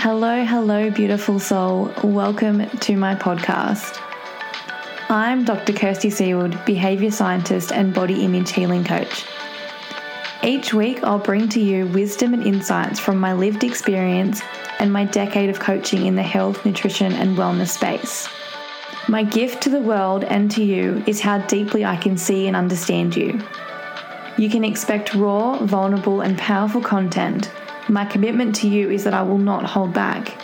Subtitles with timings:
[0.00, 1.92] Hello, hello, beautiful soul.
[2.04, 4.00] Welcome to my podcast.
[5.10, 5.72] I'm Dr.
[5.72, 9.24] Kirsty Seaward, behavior scientist and body image healing coach.
[10.44, 14.40] Each week, I'll bring to you wisdom and insights from my lived experience
[14.78, 18.28] and my decade of coaching in the health, nutrition, and wellness space.
[19.08, 22.54] My gift to the world and to you is how deeply I can see and
[22.54, 23.40] understand you.
[24.36, 27.50] You can expect raw, vulnerable, and powerful content.
[27.88, 30.38] My commitment to you is that I will not hold back.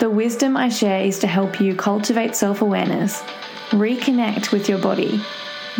[0.00, 3.20] The wisdom I share is to help you cultivate self awareness,
[3.70, 5.20] reconnect with your body,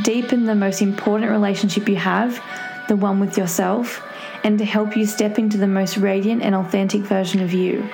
[0.03, 2.43] deepen the most important relationship you have,
[2.89, 4.03] the one with yourself,
[4.45, 7.89] and to help you step into the most radiant and authentic version of you.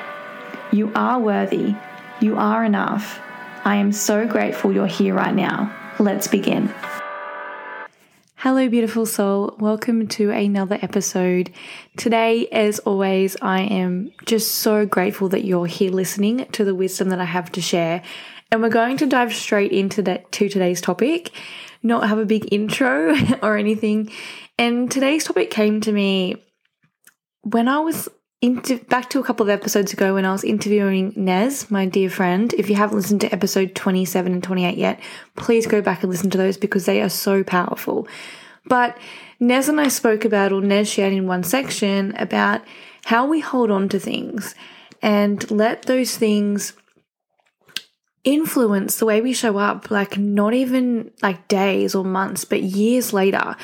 [0.73, 1.77] You are worthy.
[2.21, 3.21] You are enough.
[3.65, 5.73] I am so grateful you're here right now.
[6.01, 6.75] Let's begin.
[8.45, 9.57] Hello, beautiful soul.
[9.59, 11.51] Welcome to another episode.
[11.97, 17.09] Today, as always, I am just so grateful that you're here listening to the wisdom
[17.09, 18.03] that I have to share.
[18.53, 21.31] And we're going to dive straight into that to today's topic,
[21.83, 24.11] not have a big intro or anything.
[24.59, 26.45] And today's topic came to me
[27.45, 28.11] when I was
[28.89, 32.53] back to a couple of episodes ago when I was interviewing Nez, my dear friend.
[32.55, 35.01] If you haven't listened to episode 27 and 28 yet,
[35.37, 38.07] please go back and listen to those because they are so powerful.
[38.67, 38.97] But
[39.41, 42.63] Nez and I spoke about, or Nez shared in one section about
[43.05, 44.55] how we hold on to things
[45.03, 46.73] and let those things
[48.25, 53.13] influence the way we show up, like not even like days or months, but years
[53.13, 53.55] later,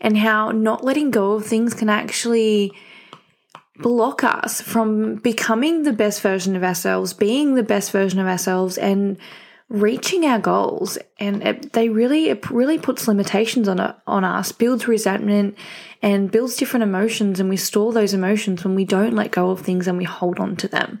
[0.00, 2.72] and how not letting go of things can actually
[3.76, 8.76] block us from becoming the best version of ourselves, being the best version of ourselves,
[8.76, 9.16] and
[9.68, 10.98] reaching our goals.
[11.18, 15.56] And it, they really, it really puts limitations on it, on us, builds resentment,
[16.02, 17.40] and builds different emotions.
[17.40, 20.38] And we store those emotions when we don't let go of things and we hold
[20.38, 21.00] on to them.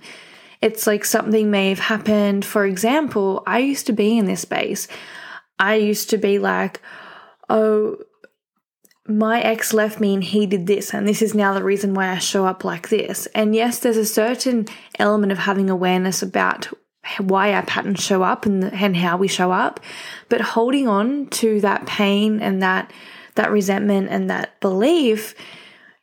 [0.60, 2.44] It's like something may have happened.
[2.44, 4.88] For example, I used to be in this space.
[5.58, 6.80] I used to be like,
[7.48, 7.98] oh,
[9.06, 12.10] my ex left me and he did this, and this is now the reason why
[12.10, 13.26] I show up like this.
[13.34, 14.66] And yes, there's a certain
[14.98, 16.68] element of having awareness about
[17.18, 19.80] why our patterns show up and, and how we show up,
[20.28, 22.92] but holding on to that pain and that
[23.34, 25.34] that resentment and that belief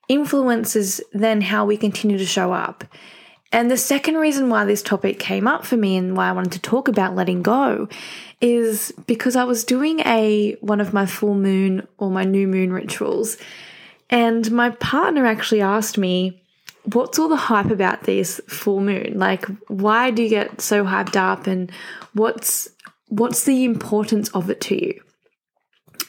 [0.08, 2.84] influences then how we continue to show up.
[3.52, 6.54] And the second reason why this topic came up for me and why I wanted
[6.54, 7.88] to talk about letting go
[8.42, 12.74] is because I was doing a one of my full moon or my new moon
[12.74, 13.38] rituals
[14.10, 16.42] and my partner actually asked me
[16.94, 21.16] what's all the hype about this full moon like why do you get so hyped
[21.16, 21.72] up and
[22.14, 22.70] what's
[23.08, 25.02] what's the importance of it to you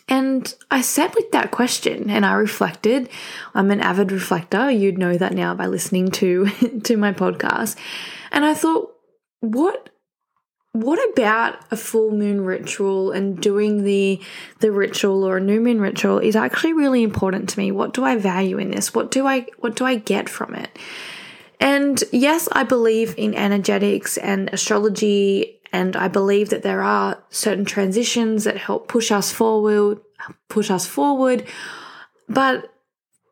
[0.08, 3.08] and I sat with that question and I reflected.
[3.54, 4.70] I'm an avid reflector.
[4.70, 6.46] You'd know that now by listening to
[6.84, 7.76] to my podcast.
[8.30, 8.94] And I thought,
[9.40, 9.90] what
[10.82, 14.20] what about a full moon ritual and doing the
[14.60, 17.70] the ritual or a new moon ritual is actually really important to me.
[17.70, 18.94] What do i value in this?
[18.94, 20.70] What do i what do i get from it?
[21.58, 27.64] And yes i believe in energetics and astrology and I believe that there are certain
[27.64, 30.00] transitions that help push us forward,
[30.48, 31.46] push us forward.
[32.28, 32.72] But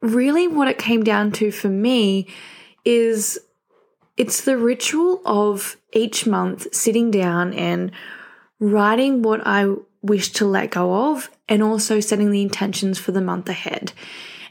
[0.03, 2.29] really, what it came down to for me
[2.85, 3.39] is
[4.17, 7.91] it's the ritual of each month sitting down and
[8.61, 13.21] writing what I wish to let go of and also setting the intentions for the
[13.21, 13.93] month ahead.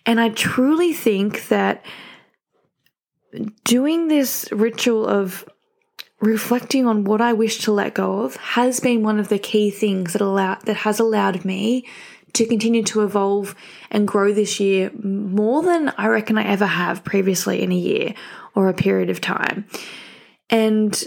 [0.06, 1.85] And I truly think that
[3.63, 5.47] doing this ritual of
[6.19, 9.69] reflecting on what I wish to let go of has been one of the key
[9.69, 11.85] things that allow that has allowed me
[12.33, 13.55] to continue to evolve
[13.91, 18.16] and grow this year more than I reckon I ever have previously in a year
[18.55, 19.66] or a period of time.
[20.49, 21.03] And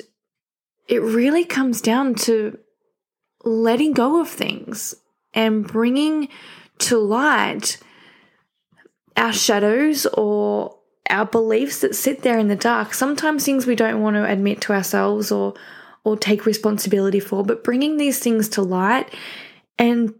[0.89, 2.59] it really comes down to
[3.45, 4.95] letting go of things
[5.35, 6.29] and bringing
[6.79, 7.79] to light
[9.17, 14.03] our shadows or our beliefs that sit there in the dark, sometimes things we don't
[14.03, 15.55] want to admit to ourselves or
[16.05, 19.13] or take responsibility for, but bringing these things to light
[19.77, 20.15] and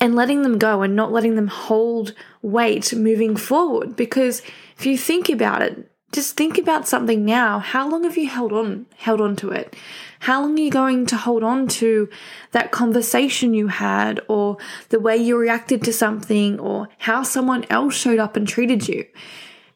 [0.00, 4.42] and letting them go and not letting them hold weight moving forward because
[4.78, 7.58] if you think about it, just think about something now.
[7.58, 9.74] How long have you held on held on to it?
[10.20, 12.08] How long are you going to hold on to
[12.52, 14.56] that conversation you had or
[14.90, 19.06] the way you reacted to something or how someone else showed up and treated you?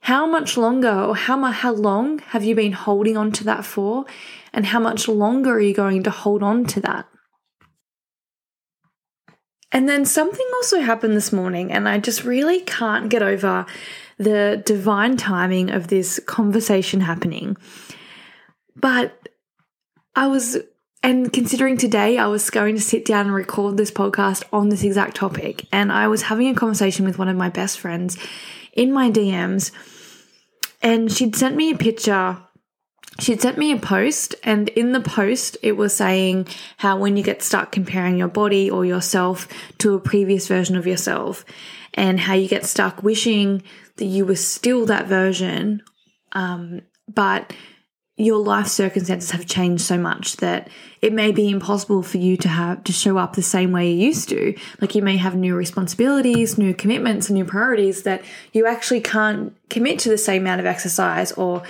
[0.00, 3.64] How much longer or how, much, how long have you been holding on to that
[3.64, 4.06] for?
[4.52, 7.06] And how much longer are you going to hold on to that?
[9.70, 13.66] And then something also happened this morning, and I just really can't get over
[14.16, 17.56] the divine timing of this conversation happening.
[18.74, 19.28] But
[20.16, 20.56] I was,
[21.02, 24.82] and considering today I was going to sit down and record this podcast on this
[24.82, 28.16] exact topic, and I was having a conversation with one of my best friends
[28.72, 29.70] in my DMs,
[30.80, 32.38] and she'd sent me a picture
[33.18, 37.22] she'd sent me a post and in the post it was saying how when you
[37.22, 39.48] get stuck comparing your body or yourself
[39.78, 41.44] to a previous version of yourself
[41.94, 43.62] and how you get stuck wishing
[43.96, 45.82] that you were still that version
[46.32, 46.82] um,
[47.12, 47.52] but
[48.18, 50.68] your life circumstances have changed so much that
[51.00, 54.06] it may be impossible for you to have to show up the same way you
[54.06, 54.56] used to.
[54.80, 58.22] Like you may have new responsibilities new commitments and new priorities that
[58.52, 61.62] you actually can't commit to the same amount of exercise or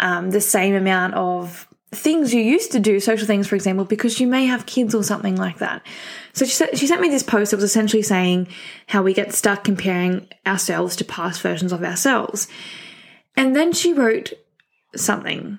[0.00, 4.20] um, the same amount of things you used to do social things for example because
[4.20, 5.82] you may have kids or something like that
[6.32, 8.46] so she, she sent me this post that was essentially saying
[8.86, 12.46] how we get stuck comparing ourselves to past versions of ourselves
[13.36, 14.32] and then she wrote
[14.94, 15.58] something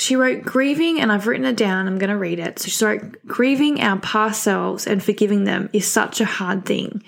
[0.00, 2.58] she wrote, grieving, and I've written it down, I'm going to read it.
[2.58, 7.02] So she wrote, grieving our past selves and forgiving them is such a hard thing.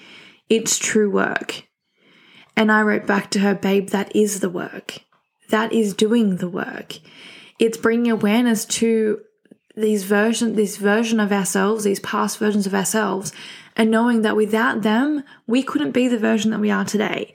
[0.49, 1.67] It's true work.
[2.56, 4.99] And I wrote back to her, babe, that is the work.
[5.52, 6.99] That is doing the work.
[7.58, 9.20] It's bringing awareness to
[9.76, 13.32] these version, this version of ourselves, these past versions of ourselves,
[13.76, 17.34] and knowing that without them, we couldn't be the version that we are today.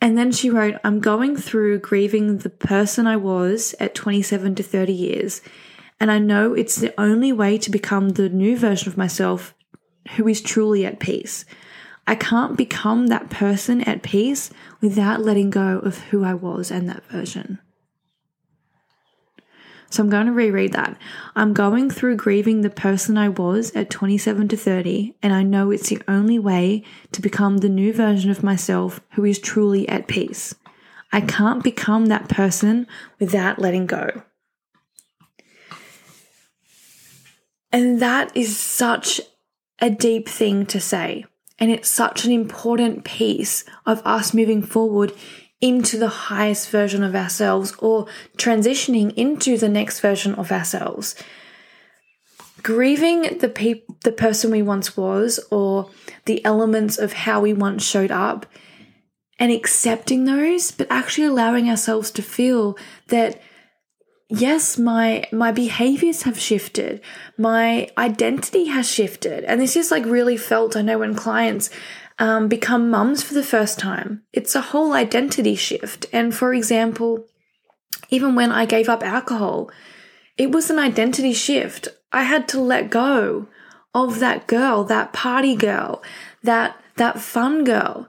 [0.00, 4.62] And then she wrote, I'm going through grieving the person I was at 27 to
[4.62, 5.42] 30 years.
[6.00, 9.54] And I know it's the only way to become the new version of myself
[10.16, 11.44] who is truly at peace.
[12.08, 14.48] I can't become that person at peace
[14.80, 17.58] without letting go of who I was and that version.
[19.90, 20.96] So I'm going to reread that.
[21.36, 25.70] I'm going through grieving the person I was at 27 to 30, and I know
[25.70, 26.82] it's the only way
[27.12, 30.54] to become the new version of myself who is truly at peace.
[31.12, 32.86] I can't become that person
[33.20, 34.22] without letting go.
[37.70, 39.20] And that is such
[39.78, 41.26] a deep thing to say.
[41.58, 45.12] And it's such an important piece of us moving forward
[45.60, 48.06] into the highest version of ourselves or
[48.36, 51.16] transitioning into the next version of ourselves.
[52.62, 55.90] Grieving the pe- the person we once was or
[56.26, 58.46] the elements of how we once showed up
[59.38, 62.76] and accepting those but actually allowing ourselves to feel
[63.08, 63.40] that
[64.28, 67.00] yes my my behaviors have shifted
[67.36, 71.70] my identity has shifted and this is like really felt i know when clients
[72.18, 74.22] um, become mums for the first time.
[74.32, 76.06] It's a whole identity shift.
[76.12, 77.26] And for example,
[78.10, 79.70] even when I gave up alcohol,
[80.36, 81.88] it was an identity shift.
[82.12, 83.46] I had to let go
[83.94, 86.02] of that girl, that party girl,
[86.42, 88.08] that that fun girl.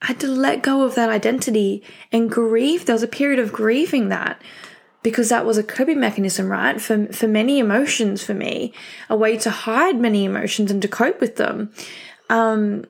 [0.00, 1.82] I had to let go of that identity
[2.12, 2.86] and grieve.
[2.86, 4.40] There was a period of grieving that
[5.08, 6.80] because that was a coping mechanism, right?
[6.80, 8.72] For for many emotions for me,
[9.08, 11.72] a way to hide many emotions and to cope with them.
[12.30, 12.84] Um,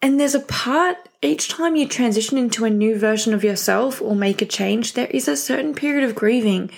[0.00, 4.14] and there's a part each time you transition into a new version of yourself or
[4.14, 6.70] make a change, there is a certain period of grieving.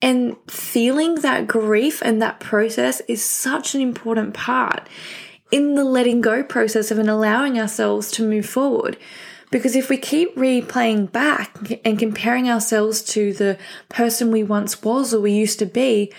[0.00, 4.88] And feeling that grief and that process is such an important part
[5.50, 8.96] in the letting go process of and allowing ourselves to move forward.
[9.50, 13.58] Because if we keep replaying back and comparing ourselves to the
[13.88, 16.12] person we once was or we used to be,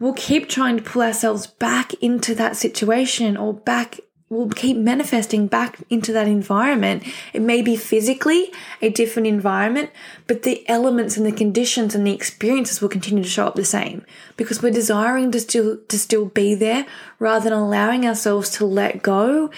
[0.00, 4.00] we'll keep trying to pull ourselves back into that situation or back
[4.32, 7.04] will keep manifesting back into that environment.
[7.34, 9.90] It may be physically a different environment,
[10.26, 13.64] but the elements and the conditions and the experiences will continue to show up the
[13.64, 14.04] same
[14.36, 16.86] because we're desiring to still to still be there
[17.18, 19.50] rather than allowing ourselves to let go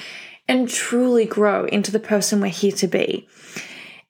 [0.49, 3.29] and truly grow into the person we're here to be.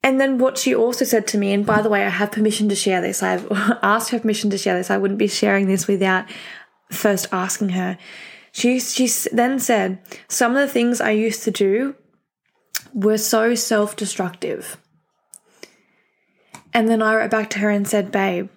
[0.03, 2.69] And then what she also said to me, and by the way, I have permission
[2.69, 3.23] to share this.
[3.23, 3.47] I've
[3.81, 4.91] asked her permission to share this.
[4.91, 6.25] I wouldn't be sharing this without
[6.91, 7.97] first asking her
[8.55, 9.99] she, she then said,
[10.29, 11.95] Some of the things I used to do
[12.93, 14.77] were so self destructive.
[16.73, 18.47] And then I wrote back to her and said, Babe,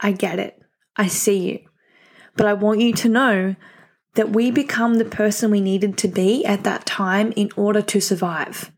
[0.00, 0.60] I get it.
[0.96, 1.60] I see you.
[2.36, 3.54] But I want you to know
[4.14, 4.54] that we mm.
[4.54, 8.72] become the person we needed to be at that time in order to survive.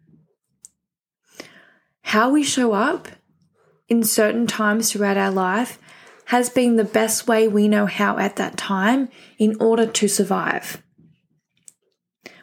[2.03, 3.09] How we show up
[3.89, 5.79] in certain times throughout our life
[6.27, 10.83] has been the best way we know how at that time in order to survive.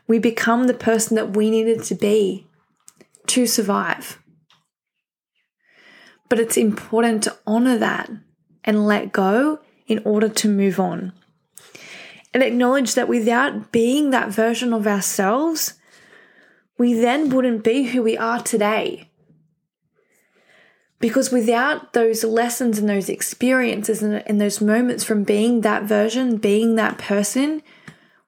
[0.08, 2.48] We become the person that we needed to be
[3.28, 4.20] to survive.
[6.30, 8.10] But it's important to honor that
[8.64, 11.14] and let go in order to move on.
[12.34, 15.76] And acknowledge that without being that version of ourselves,
[16.78, 19.10] we then wouldn't be who we are today.
[21.00, 26.38] Because without those lessons and those experiences and, and those moments from being that version,
[26.38, 27.62] being that person,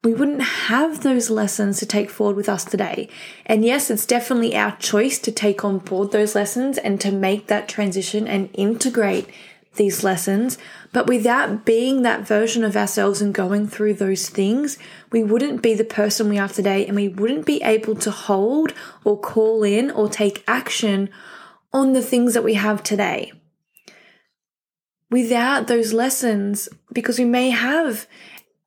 [0.04, 3.10] we wouldn't have those lessons to take forward with us today.
[3.46, 7.48] And yes, it's definitely our choice to take on board those lessons and to make
[7.48, 9.28] that transition and integrate
[9.76, 10.58] these lessons.
[10.92, 14.78] But without being that version of ourselves and going through those things,
[15.12, 18.74] we wouldn't be the person we are today and we wouldn't be able to hold
[19.04, 21.10] or call in or take action
[21.74, 23.32] on the things that we have today.
[25.12, 28.08] Without those lessons, because we may have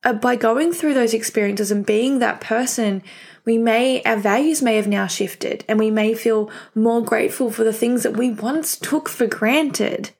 [0.03, 3.03] uh, by going through those experiences and being that person,
[3.45, 7.63] we may, our values may have now shifted and we may feel more grateful for
[7.63, 10.11] the things that we once took for granted.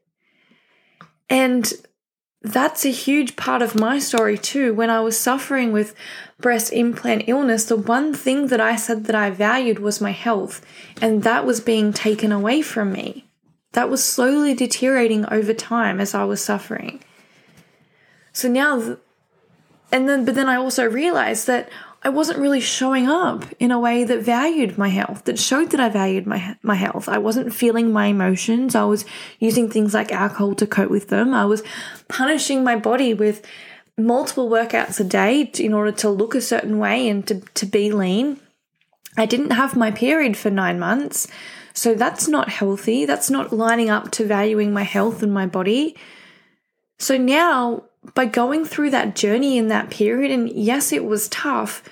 [1.29, 1.71] And
[2.41, 4.73] that's a huge part of my story too.
[4.73, 5.93] When I was suffering with
[6.39, 10.65] breast implant illness, the one thing that I said that I valued was my health,
[11.01, 13.25] and that was being taken away from me.
[13.73, 17.03] That was slowly deteriorating over time as I was suffering.
[18.31, 18.97] So now
[19.91, 21.69] and then but then I also realized that
[22.01, 25.79] I wasn't really showing up in a way that valued my health, that showed that
[25.79, 27.09] I valued my my health.
[27.09, 28.73] I wasn't feeling my emotions.
[28.73, 29.03] I was
[29.39, 31.33] using things like alcohol to cope with them.
[31.33, 31.61] I was
[32.07, 33.45] punishing my body with
[33.97, 37.91] multiple workouts a day in order to look a certain way and to, to be
[37.91, 38.39] lean.
[39.17, 41.27] I didn't have my period for nine months.
[41.73, 43.05] So that's not healthy.
[43.05, 45.97] That's not lining up to valuing my health and my body.
[46.97, 51.83] So now by going through that journey in that period, and yes, it was tough,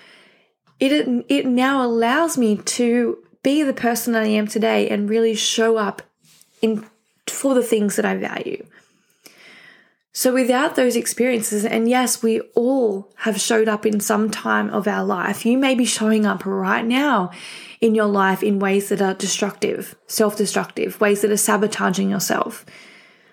[0.79, 5.35] it, it now allows me to be the person that I am today and really
[5.35, 6.01] show up
[6.61, 6.85] in
[7.27, 8.65] for the things that I value.
[10.13, 14.87] So without those experiences, and yes, we all have showed up in some time of
[14.87, 15.45] our life.
[15.45, 17.29] You may be showing up right now
[17.79, 22.65] in your life in ways that are destructive, self-destructive, ways that are sabotaging yourself.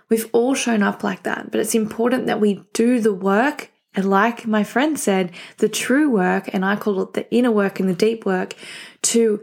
[0.09, 3.71] We've all shown up like that, but it's important that we do the work.
[3.95, 7.81] And like my friend said, the true work, and I call it the inner work
[7.81, 8.55] and the deep work,
[9.03, 9.43] to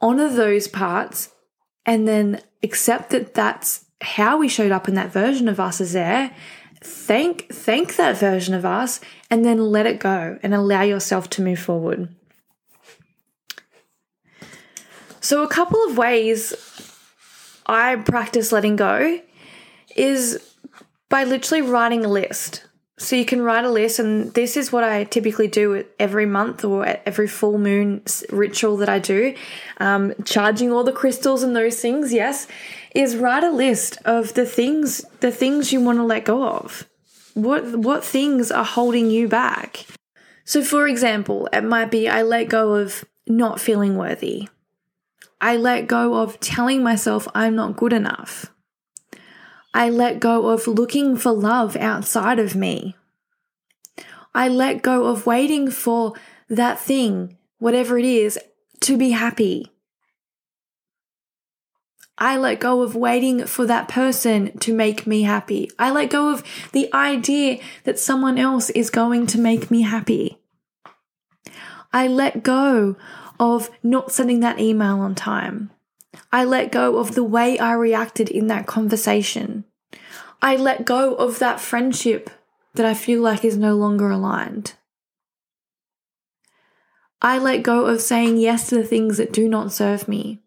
[0.00, 1.30] honor those parts
[1.84, 5.92] and then accept that that's how we showed up in that version of us is
[5.92, 6.34] there.
[6.82, 11.42] Thank, thank that version of us and then let it go and allow yourself to
[11.42, 12.14] move forward.
[15.20, 16.54] So, a couple of ways
[17.66, 19.20] I practice letting go
[19.96, 20.54] is
[21.08, 22.64] by literally writing a list.
[22.98, 26.64] So you can write a list, and this is what I typically do every month
[26.64, 29.34] or every full moon ritual that I do.
[29.78, 32.46] Um, charging all the crystals and those things, yes,
[32.94, 36.88] is write a list of the things the things you want to let go of.
[37.34, 39.84] What what things are holding you back?
[40.46, 44.48] So, for example, it might be I let go of not feeling worthy.
[45.38, 48.46] I let go of telling myself I'm not good enough.
[49.76, 52.96] I let go of looking for love outside of me.
[54.34, 56.14] I let go of waiting for
[56.48, 58.38] that thing, whatever it is,
[58.80, 59.70] to be happy.
[62.16, 65.70] I let go of waiting for that person to make me happy.
[65.78, 66.42] I let go of
[66.72, 70.38] the idea that someone else is going to make me happy.
[71.92, 72.96] I let go
[73.38, 75.70] of not sending that email on time.
[76.32, 79.64] I let go of the way I reacted in that conversation.
[80.42, 82.30] I let go of that friendship
[82.74, 84.74] that I feel like is no longer aligned.
[87.22, 90.42] I let go of saying yes to the things that do not serve me.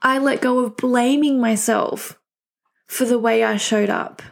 [0.00, 2.18] I let go of blaming myself
[2.86, 4.22] for the way I showed up.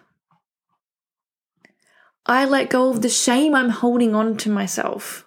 [2.26, 5.26] I let go of the shame I'm holding on to myself.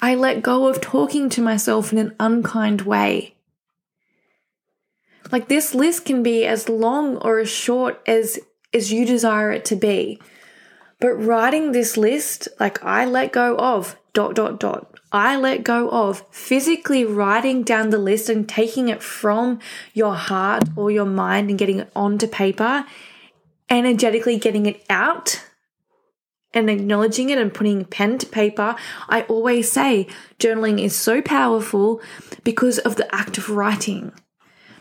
[0.00, 3.34] I let go of talking to myself in an unkind way.
[5.32, 8.38] Like this list can be as long or as short as
[8.74, 10.20] as you desire it to be.
[11.00, 14.98] But writing this list, like I let go of dot dot dot.
[15.12, 19.60] I let go of physically writing down the list and taking it from
[19.94, 22.84] your heart or your mind and getting it onto paper,
[23.70, 25.45] energetically getting it out
[26.56, 28.74] and acknowledging it and putting pen to paper.
[29.08, 30.08] I always say
[30.40, 32.00] journaling is so powerful
[32.42, 34.12] because of the act of writing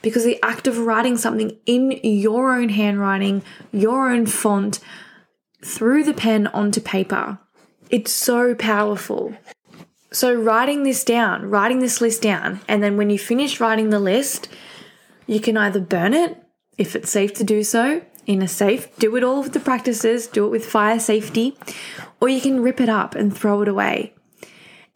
[0.05, 3.41] because the act of writing something in your own handwriting,
[3.71, 4.79] your own font,
[5.63, 7.39] through the pen onto paper,
[7.89, 9.35] it's so powerful.
[10.11, 13.99] So, writing this down, writing this list down, and then when you finish writing the
[13.99, 14.47] list,
[15.25, 16.37] you can either burn it
[16.77, 20.27] if it's safe to do so in a safe, do it all with the practices,
[20.27, 21.57] do it with fire safety,
[22.19, 24.13] or you can rip it up and throw it away.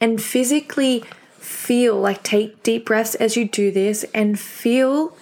[0.02, 1.04] And physically
[1.38, 5.16] feel like take deep breaths as you do this and feel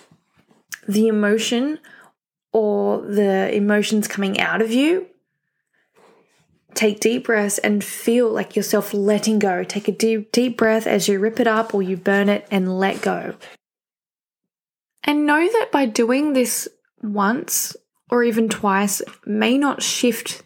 [0.87, 1.79] the emotion
[2.53, 5.07] or the emotions coming out of you.
[6.73, 9.63] Take deep breaths and feel like yourself letting go.
[9.63, 12.79] Take a deep, deep breath as you rip it up or you burn it and
[12.79, 13.35] let go.
[15.03, 16.67] And know that by doing this
[17.01, 17.75] once
[18.09, 20.43] or even twice may not shift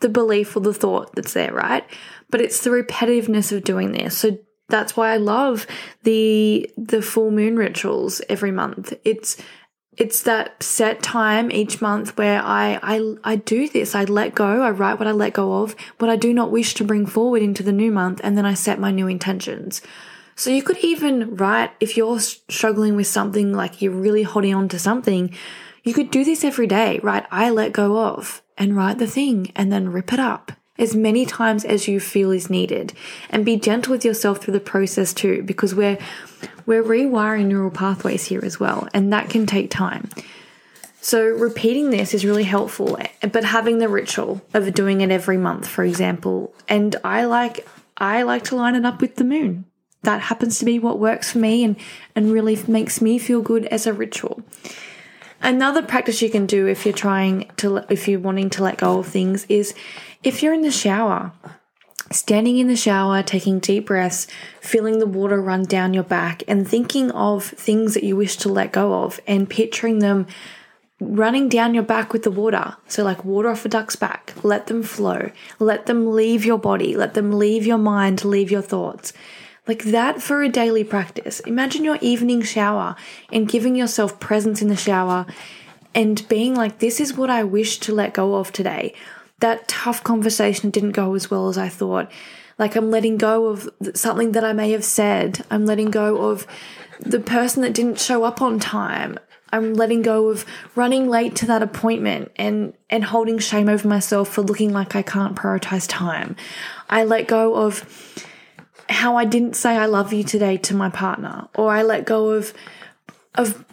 [0.00, 1.84] the belief or the thought that's there, right?
[2.30, 4.18] But it's the repetitiveness of doing this.
[4.18, 5.66] So that's why I love
[6.02, 8.92] the the full moon rituals every month.
[9.04, 9.36] It's
[9.96, 13.94] it's that set time each month where I, I I do this.
[13.94, 14.62] I let go.
[14.62, 17.42] I write what I let go of, what I do not wish to bring forward
[17.42, 19.80] into the new month, and then I set my new intentions.
[20.34, 24.68] So you could even write if you're struggling with something like you're really holding on
[24.68, 25.34] to something,
[25.86, 26.98] you could do this every day.
[27.02, 27.24] right?
[27.30, 31.24] I let go of and write the thing and then rip it up as many
[31.24, 32.92] times as you feel is needed
[33.30, 35.96] and be gentle with yourself through the process too because we're
[36.66, 40.10] we're rewiring neural pathways here as well and that can take time
[41.00, 42.98] so repeating this is really helpful
[43.32, 47.66] but having the ritual of doing it every month for example and i like
[47.96, 49.64] i like to line it up with the moon
[50.02, 51.76] that happens to be what works for me and
[52.14, 54.42] and really makes me feel good as a ritual
[55.42, 58.98] another practice you can do if you're trying to if you're wanting to let go
[58.98, 59.74] of things is
[60.22, 61.32] if you're in the shower,
[62.10, 64.26] standing in the shower, taking deep breaths,
[64.60, 68.48] feeling the water run down your back, and thinking of things that you wish to
[68.48, 70.26] let go of, and picturing them
[71.00, 72.76] running down your back with the water.
[72.88, 76.96] So, like water off a duck's back, let them flow, let them leave your body,
[76.96, 79.12] let them leave your mind, leave your thoughts.
[79.66, 81.40] Like that for a daily practice.
[81.40, 82.94] Imagine your evening shower
[83.32, 85.26] and giving yourself presence in the shower
[85.94, 88.94] and being like, this is what I wish to let go of today
[89.40, 92.10] that tough conversation didn't go as well as I thought.
[92.58, 95.44] Like I'm letting go of something that I may have said.
[95.50, 96.46] I'm letting go of
[97.00, 99.18] the person that didn't show up on time.
[99.52, 100.44] I'm letting go of
[100.74, 105.02] running late to that appointment and and holding shame over myself for looking like I
[105.02, 106.34] can't prioritize time.
[106.88, 108.24] I let go of
[108.88, 112.30] how I didn't say I love you today to my partner or I let go
[112.30, 112.52] of
[113.34, 113.64] of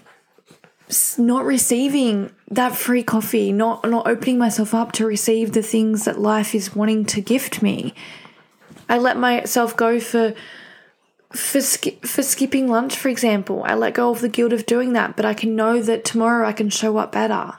[1.18, 6.20] not receiving that free coffee, not not opening myself up to receive the things that
[6.20, 7.94] life is wanting to gift me.
[8.90, 10.34] I let myself go for
[11.32, 13.64] for sk- for skipping lunch, for example.
[13.66, 16.48] I let go of the guilt of doing that, but I can know that tomorrow
[16.48, 17.54] I can show up better.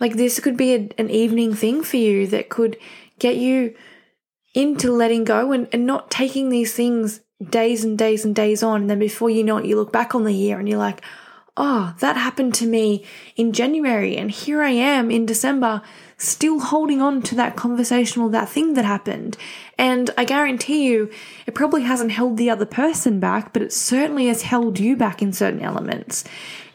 [0.00, 2.76] Like this could be a, an evening thing for you that could
[3.20, 3.74] get you
[4.54, 8.82] into letting go and, and not taking these things days and days and days on.
[8.82, 11.02] And then before you know it, you look back on the year and you're like,
[11.56, 13.04] oh, that happened to me
[13.36, 15.82] in January, and here I am in December
[16.16, 19.36] still holding on to that conversation or that thing that happened.
[19.76, 21.10] And I guarantee you,
[21.46, 25.20] it probably hasn't held the other person back, but it certainly has held you back
[25.20, 26.24] in certain elements.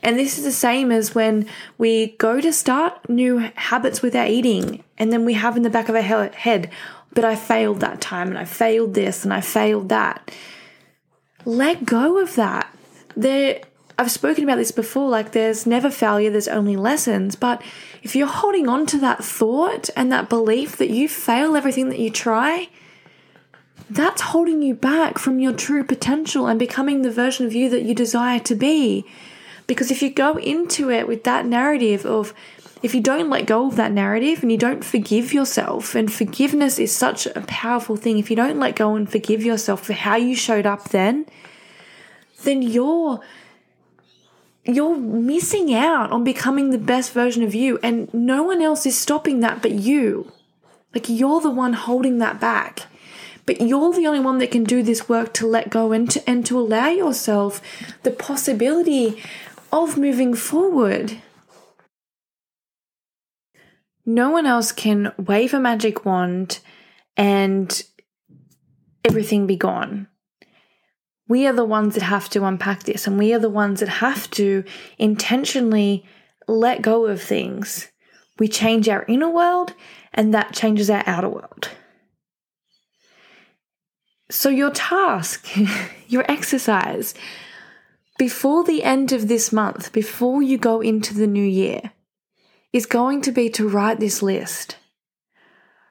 [0.04, 4.28] And this is the same as when we go to start new habits with our
[4.28, 6.70] eating, and then we have in the back of our head,
[7.18, 10.32] but I failed that time, and I failed this, and I failed that.
[11.46, 12.72] Let go of that.
[13.16, 13.60] There,
[13.98, 17.36] I've spoken about this before like there's never failure, there's only lessons.
[17.36, 17.64] But
[18.04, 21.98] if you're holding on to that thought and that belief that you fail everything that
[21.98, 22.70] you try,
[23.90, 27.82] that's holding you back from your true potential and becoming the version of you that
[27.82, 29.08] you desire to be.
[29.66, 32.36] Because if you go into it with that narrative of,
[32.84, 36.80] if you don't let go of that narrative and you don't forgive yourself, and forgiveness
[36.80, 40.16] is such a powerful thing, if you don't let go and forgive yourself for how
[40.16, 41.26] you showed up then,
[42.44, 43.20] then you're
[44.64, 48.98] you're missing out on becoming the best version of you, and no one else is
[48.98, 50.32] stopping that but you.
[50.94, 52.88] Like, you're the one holding that back.
[53.46, 56.30] But you're the only one that can do this work to let go and to,
[56.30, 57.62] and to allow yourself
[58.04, 59.24] the possibility
[59.72, 61.22] of moving forward.
[64.08, 66.60] No one else can wave a magic wand
[67.16, 67.84] and
[69.06, 70.08] everything be gone
[71.28, 73.90] we are the ones that have to unpack this and we are the ones that
[73.90, 74.64] have to
[74.98, 76.06] intentionally
[76.48, 77.90] let go of things.
[78.40, 79.74] We change our inner world
[80.14, 81.70] and that changes our outer world.
[84.30, 85.48] So, your task,
[86.08, 87.14] your exercise,
[88.18, 91.92] before the end of this month, before you go into the new year,
[92.74, 94.78] is going to be to write this list.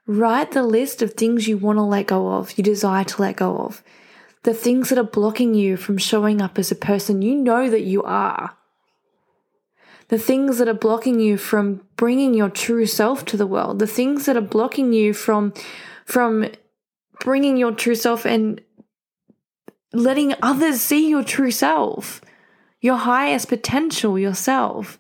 [0.07, 3.37] Write the list of things you want to let go of, you desire to let
[3.37, 3.83] go of
[4.47, 7.83] the things that are blocking you from showing up as a person you know that
[7.83, 8.57] you are.
[10.07, 13.89] The things that are blocking you from bringing your true self to the world, the
[13.89, 15.53] things that are blocking you from
[16.05, 16.47] from
[17.19, 18.61] bringing your true self and
[19.93, 22.21] letting others see your true self,
[22.81, 24.97] your highest potential yourself.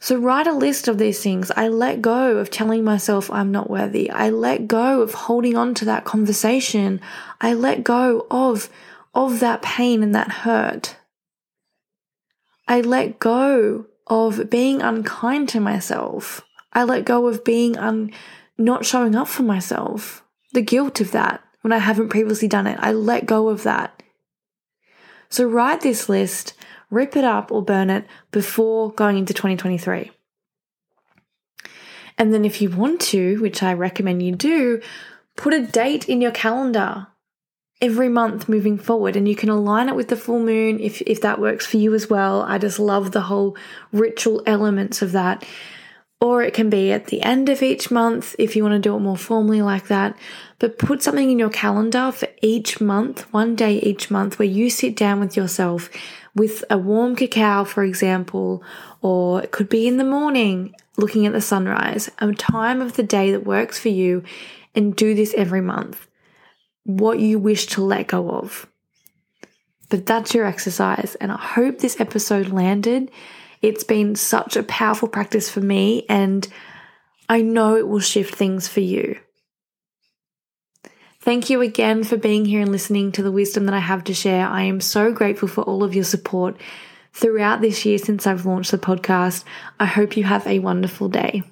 [0.00, 1.50] So, write a list of these things.
[1.56, 4.10] I let go of telling myself I'm not worthy.
[4.10, 7.00] I let go of holding on to that conversation.
[7.40, 8.70] I let go of,
[9.12, 10.96] of that pain and that hurt.
[12.68, 16.42] I let go of being unkind to myself.
[16.72, 18.12] I let go of being un,
[18.56, 20.22] not showing up for myself.
[20.52, 22.78] The guilt of that when I haven't previously done it.
[22.80, 24.02] I let go of that.
[25.28, 26.54] So write this list
[26.90, 30.10] rip it up or burn it before going into 2023.
[32.16, 34.80] And then, if you want to, which I recommend you do,
[35.36, 37.06] put a date in your calendar
[37.80, 41.20] every month moving forward and you can align it with the full moon if, if
[41.20, 42.42] that works for you as well.
[42.42, 43.56] I just love the whole
[43.92, 45.44] ritual elements of that.
[46.20, 48.96] Or it can be at the end of each month if you want to do
[48.96, 50.16] it more formally like that.
[50.58, 54.70] But put something in your calendar for each month, one day each month, where you
[54.70, 55.88] sit down with yourself
[56.34, 58.62] with a warm cacao, for example,
[59.00, 63.02] or it could be in the morning looking at the sunrise, a time of the
[63.02, 64.22] day that works for you,
[64.74, 66.08] and do this every month.
[66.84, 68.66] What you wish to let go of.
[69.90, 73.10] But that's your exercise, and I hope this episode landed.
[73.62, 76.46] It's been such a powerful practice for me, and
[77.28, 79.18] I know it will shift things for you.
[81.28, 84.14] Thank you again for being here and listening to the wisdom that I have to
[84.14, 84.48] share.
[84.48, 86.56] I am so grateful for all of your support
[87.12, 89.44] throughout this year since I've launched the podcast.
[89.78, 91.42] I hope you have a wonderful day.